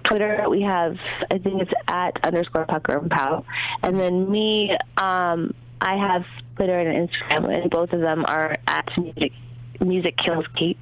[0.03, 0.45] Twitter.
[0.49, 0.97] We have
[1.31, 3.45] I think it's at underscore pucker and pout,
[3.83, 6.25] and then me, um, I have
[6.55, 9.33] Twitter and Instagram, and both of them are at music
[9.79, 10.77] music kills Kate.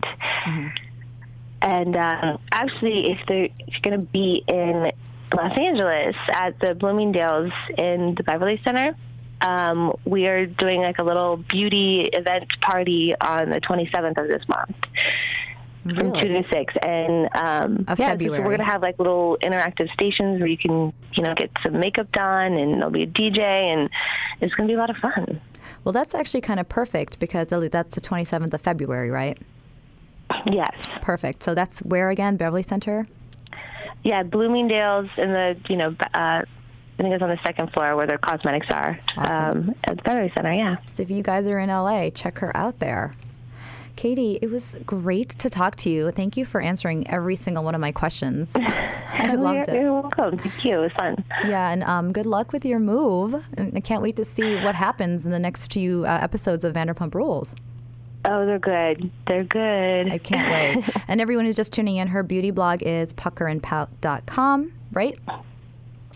[1.61, 3.47] And um, actually, if they're
[3.81, 4.91] going to be in
[5.33, 8.95] Los Angeles at the Bloomingdale's in the Beverly Center,
[9.43, 14.47] um, we are doing like a little beauty event party on the 27th of this
[14.47, 14.75] month
[15.83, 20.39] from two to six, and um, yeah, so we're gonna have like little interactive stations
[20.39, 23.89] where you can, you know, get some makeup done, and there'll be a DJ, and
[24.39, 25.41] it's gonna be a lot of fun.
[25.83, 29.37] Well, that's actually kind of perfect because that's the 27th of February, right?
[30.45, 31.43] Yes, Perfect.
[31.43, 32.37] So that's where again?
[32.37, 33.05] Beverly Center.
[34.03, 36.43] yeah, Bloomingdale's in the, you know, uh,
[36.99, 39.69] I think it's on the second floor where their cosmetics are Awesome.
[39.69, 40.53] um, at the Beverly Center.
[40.53, 40.75] Yeah.
[40.93, 43.13] So if you guys are in LA, check her out there.
[43.95, 46.11] Katie, it was great to talk to you.
[46.11, 48.55] Thank you for answering every single one of my questions.
[48.59, 49.81] I loved you're, it.
[49.81, 50.37] You're welcome.
[50.39, 50.79] Thank you.
[50.79, 51.23] It was fun.
[51.45, 53.35] Yeah, and um, good luck with your move.
[53.55, 56.73] And I can't wait to see what happens in the next few uh, episodes of
[56.73, 57.53] Vanderpump Rules.
[58.25, 59.11] Oh, they're good.
[59.27, 60.11] They're good.
[60.11, 60.95] I can't wait.
[61.07, 65.19] and everyone who's just tuning in, her beauty blog is puckerandpout.com, right?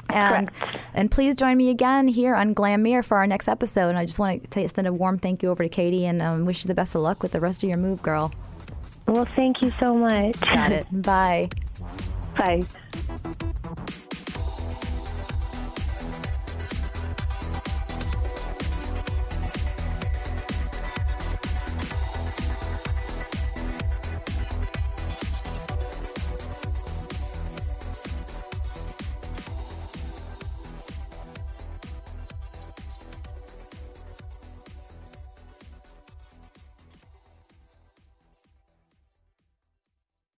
[0.10, 0.50] And
[0.94, 3.90] and please join me again here on GlamMir for our next episode.
[3.90, 6.46] And I just want to extend a warm thank you over to Katie and um,
[6.46, 8.34] wish you the best of luck with the rest of your move, girl.
[9.08, 10.40] Well, thank you so much.
[10.42, 10.88] Got it.
[10.92, 11.50] Bye.
[12.36, 12.62] Bye.